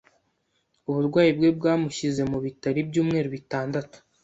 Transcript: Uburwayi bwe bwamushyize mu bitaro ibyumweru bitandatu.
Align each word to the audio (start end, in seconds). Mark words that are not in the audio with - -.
Uburwayi 0.89 1.31
bwe 1.37 1.49
bwamushyize 1.57 2.21
mu 2.31 2.37
bitaro 2.45 2.77
ibyumweru 2.83 3.27
bitandatu. 3.35 3.97